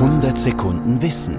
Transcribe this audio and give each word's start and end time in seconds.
100 0.00 0.38
Sekunden 0.38 1.02
Wissen. 1.02 1.36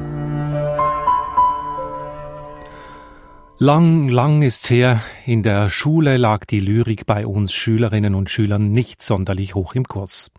Lang, 3.57 4.07
lang 4.07 4.43
ist's 4.43 4.69
her. 4.69 5.01
In 5.25 5.41
der 5.41 5.71
Schule 5.71 6.17
lag 6.17 6.45
die 6.45 6.59
Lyrik 6.59 7.07
bei 7.07 7.25
uns 7.25 7.55
Schülerinnen 7.55 8.13
und 8.13 8.29
Schülern 8.29 8.69
nicht 8.69 9.01
sonderlich 9.01 9.55
hoch 9.55 9.73
im 9.73 9.85
Kurs. 9.85 10.29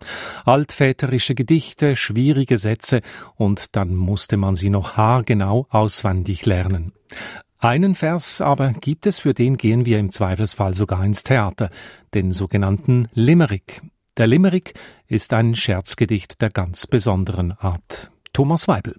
Altväterische 0.45 1.35
Gedichte, 1.35 1.97
schwierige 1.97 2.57
Sätze 2.57 3.01
und 3.35 3.75
dann 3.75 3.93
musste 3.93 4.37
man 4.37 4.55
sie 4.55 4.69
noch 4.69 4.95
haargenau 4.95 5.67
auswendig 5.69 6.45
lernen. 6.45 6.93
Einen 7.59 7.93
Vers 7.93 8.39
aber 8.39 8.71
gibt 8.71 9.05
es, 9.05 9.19
für 9.19 9.33
den 9.33 9.57
gehen 9.57 9.85
wir 9.85 9.99
im 9.99 10.11
Zweifelsfall 10.11 10.75
sogar 10.75 11.03
ins 11.03 11.23
Theater, 11.23 11.69
den 12.13 12.31
sogenannten 12.31 13.09
Limerick. 13.11 13.81
Der 14.15 14.27
Limerick 14.27 14.75
ist 15.07 15.33
ein 15.33 15.55
Scherzgedicht 15.55 16.41
der 16.41 16.51
ganz 16.51 16.87
besonderen 16.87 17.51
Art. 17.51 18.12
Thomas 18.33 18.67
Weibel. 18.67 18.95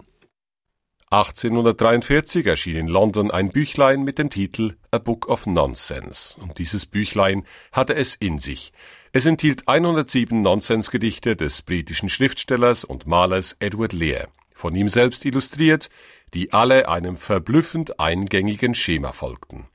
1843 1.11 2.47
erschien 2.47 2.77
in 2.77 2.87
London 2.87 3.33
ein 3.33 3.51
Büchlein 3.51 4.05
mit 4.05 4.19
dem 4.19 4.30
Titel 4.30 4.77
A 4.92 4.98
Book 4.98 5.29
of 5.29 5.47
Nonsense. 5.47 6.38
Und 6.41 6.59
dieses 6.59 6.87
Büchlein 6.87 7.45
hatte 7.73 7.97
es 7.97 8.15
in 8.15 8.39
sich. 8.39 8.73
Es 9.12 9.27
enthielt 9.27 9.66
107 9.66 10.41
Nonsensgedichte 10.41 11.34
des 11.34 11.62
britischen 11.62 12.09
Schriftstellers 12.09 12.84
und 12.84 13.09
Malers 13.09 13.56
Edward 13.59 13.92
Lear, 13.92 14.28
von 14.55 14.77
ihm 14.77 14.89
selbst 14.89 15.25
illustriert, 15.25 15.91
die 16.33 16.53
alle 16.53 16.89
einem 16.89 17.16
verblüffend 17.16 17.98
eingängigen 17.98 18.77
Schema 18.77 19.11
folgten. 19.12 19.66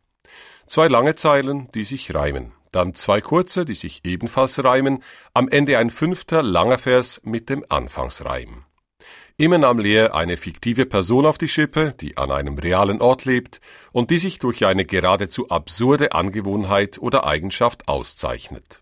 Zwei 0.67 0.87
lange 0.87 1.15
Zeilen, 1.15 1.69
die 1.73 1.83
sich 1.83 2.13
reimen, 2.13 2.53
dann 2.71 2.93
zwei 2.93 3.19
kurze, 3.19 3.65
die 3.65 3.75
sich 3.75 4.01
ebenfalls 4.05 4.63
reimen, 4.63 5.03
am 5.33 5.49
Ende 5.49 5.77
ein 5.77 5.89
fünfter 5.89 6.43
langer 6.43 6.77
Vers 6.77 7.19
mit 7.25 7.49
dem 7.49 7.65
Anfangsreim. 7.67 8.65
Immer 9.39 9.57
nahm 9.57 9.79
Lear 9.79 10.13
eine 10.13 10.35
fiktive 10.35 10.85
Person 10.85 11.25
auf 11.25 11.37
die 11.37 11.47
Schippe, 11.47 11.95
die 11.97 12.17
an 12.17 12.29
einem 12.29 12.57
realen 12.57 12.99
Ort 12.99 13.23
lebt 13.23 13.61
und 13.93 14.11
die 14.11 14.17
sich 14.17 14.37
durch 14.37 14.65
eine 14.65 14.83
geradezu 14.83 15.47
absurde 15.47 16.11
Angewohnheit 16.11 16.97
oder 16.97 17.25
Eigenschaft 17.25 17.87
auszeichnet. 17.87 18.81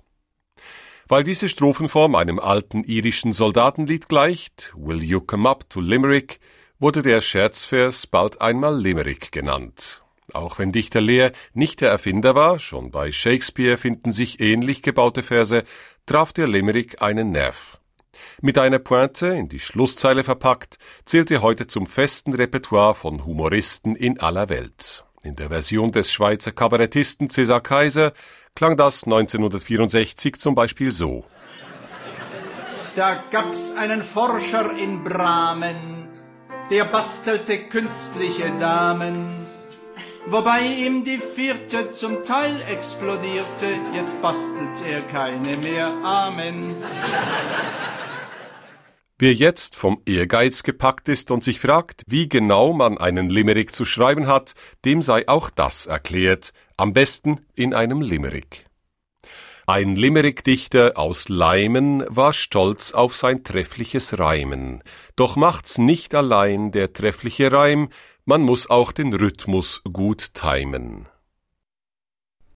Weil 1.08 1.24
diese 1.24 1.48
Strophenform 1.48 2.16
einem 2.16 2.40
alten 2.40 2.84
irischen 2.84 3.34
Soldatenlied 3.34 4.10
gleicht, 4.10 4.74
Will 4.76 5.04
You 5.04 5.22
Come 5.22 5.48
Up 5.48 5.70
to 5.70 5.80
Limerick, 5.80 6.40
wurde 6.80 7.04
der 7.04 7.22
Scherzvers 7.22 8.08
bald 8.08 8.42
einmal 8.42 8.82
Limerick 8.82 9.32
genannt. 9.32 10.02
Auch 10.34 10.58
wenn 10.58 10.72
Dichter 10.72 11.02
Lear 11.02 11.34
nicht 11.54 11.82
der 11.82 11.92
Erfinder 11.92 12.34
war, 12.34 12.58
schon 12.58 12.90
bei 12.90 13.12
Shakespeare 13.12 13.78
finden 13.78 14.12
sich 14.12 14.40
ähnlich 14.40 14.82
gebaute 14.82 15.22
Verse, 15.22 15.64
traf 16.08 16.34
der 16.34 16.48
Limerick 16.48 17.00
einen 17.00 17.32
Nerv. 17.32 17.78
Mit 18.42 18.58
einer 18.58 18.80
Pointe 18.80 19.28
in 19.28 19.50
die 19.50 19.60
Schlusszeile 19.60 20.24
verpackt, 20.24 20.78
zählt 21.06 21.32
er 21.32 21.42
heute 21.42 21.68
zum 21.68 21.86
festen 21.86 22.34
Repertoire 22.34 22.96
von 22.96 23.26
Humoristen 23.26 23.96
in 23.96 24.20
aller 24.20 24.50
Welt. 24.50 25.04
In 25.24 25.36
der 25.36 25.50
Version 25.50 25.92
des 25.92 26.12
Schweizer 26.12 26.52
Kabarettisten 26.52 27.30
César 27.30 27.60
Kaiser 27.60 28.14
klang 28.56 28.78
das 28.78 29.04
1964 29.04 30.36
zum 30.40 30.56
Beispiel 30.56 30.92
so. 30.92 31.26
Da 32.96 33.24
gab's 33.30 33.76
einen 33.78 34.02
Forscher 34.02 34.72
in 34.76 35.04
Bramen, 35.04 36.08
der 36.72 36.86
bastelte 36.86 37.60
künstliche 37.68 38.52
Damen, 38.60 39.30
wobei 40.26 40.62
ihm 40.62 41.04
die 41.04 41.20
vierte 41.20 41.92
zum 41.92 42.24
Teil 42.24 42.60
explodierte, 42.68 43.68
jetzt 43.94 44.22
bastelt 44.24 44.82
er 44.90 45.02
keine 45.02 45.58
mehr. 45.58 45.90
Amen. 46.04 46.76
Wer 49.20 49.34
jetzt 49.34 49.76
vom 49.76 50.04
Ehrgeiz 50.06 50.62
gepackt 50.62 51.10
ist 51.10 51.32
und 51.32 51.44
sich 51.44 51.60
fragt, 51.60 52.04
wie 52.06 52.30
genau 52.30 52.72
man 52.72 53.00
einen 53.00 53.30
Limerick 53.30 53.74
zu 53.74 53.84
schreiben 53.84 54.28
hat, 54.28 54.54
dem 54.86 55.02
sei 55.02 55.28
auch 55.28 55.50
das 55.50 55.88
erklärt, 55.88 56.54
am 56.78 56.94
besten 56.94 57.40
in 57.56 57.74
einem 57.74 58.02
Limerick. 58.02 58.68
Ein 59.66 59.96
Limerick-Dichter 59.96 60.94
aus 60.98 61.30
Leimen 61.30 62.04
war 62.08 62.32
stolz 62.32 62.92
auf 62.92 63.16
sein 63.16 63.44
treffliches 63.44 64.20
Reimen. 64.20 64.84
Doch 65.16 65.36
macht's 65.36 65.80
nicht 65.80 66.14
allein 66.14 66.72
der 66.72 66.94
treffliche 66.94 67.52
Reim, 67.52 67.90
man 68.24 68.44
muss 68.44 68.70
auch 68.70 68.92
den 68.92 69.14
Rhythmus 69.14 69.82
gut 69.92 70.36
timen. 70.36 71.10